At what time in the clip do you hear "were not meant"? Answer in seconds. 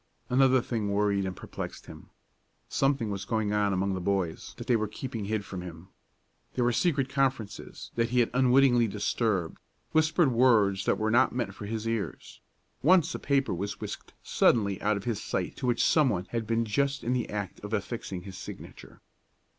10.97-11.53